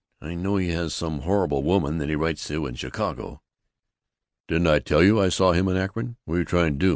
I 0.19 0.33
know 0.33 0.55
he 0.57 0.69
has 0.69 0.95
some 0.95 1.19
horrible 1.19 1.61
woman 1.61 1.99
that 1.99 2.09
he 2.09 2.15
writes 2.15 2.47
to 2.47 2.65
in 2.65 2.73
Chicago." 2.73 3.43
"Didn't 4.47 4.65
I 4.65 4.79
tell 4.79 5.03
you 5.03 5.21
I 5.21 5.29
saw 5.29 5.51
him 5.51 5.67
in 5.67 5.77
Akron? 5.77 6.15
What 6.25 6.33
're 6.33 6.37
you 6.39 6.45
trying 6.45 6.73
to 6.73 6.79
do? 6.79 6.89